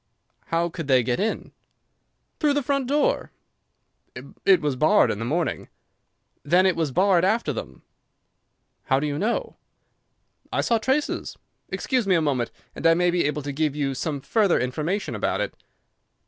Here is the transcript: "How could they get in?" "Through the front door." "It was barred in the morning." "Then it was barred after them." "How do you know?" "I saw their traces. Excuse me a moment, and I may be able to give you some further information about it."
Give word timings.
"How 0.47 0.67
could 0.69 0.87
they 0.87 1.03
get 1.03 1.19
in?" 1.19 1.51
"Through 2.39 2.55
the 2.55 2.63
front 2.63 2.87
door." 2.87 3.29
"It 4.47 4.59
was 4.59 4.75
barred 4.75 5.11
in 5.11 5.19
the 5.19 5.25
morning." 5.25 5.69
"Then 6.41 6.65
it 6.65 6.75
was 6.75 6.91
barred 6.91 7.23
after 7.23 7.53
them." 7.53 7.83
"How 8.85 8.99
do 8.99 9.05
you 9.05 9.19
know?" 9.19 9.57
"I 10.51 10.61
saw 10.61 10.77
their 10.79 10.85
traces. 10.85 11.37
Excuse 11.69 12.07
me 12.07 12.15
a 12.15 12.19
moment, 12.21 12.49
and 12.75 12.87
I 12.87 12.95
may 12.95 13.11
be 13.11 13.25
able 13.25 13.43
to 13.43 13.51
give 13.51 13.75
you 13.75 13.93
some 13.93 14.21
further 14.21 14.59
information 14.59 15.13
about 15.13 15.39
it." 15.39 15.53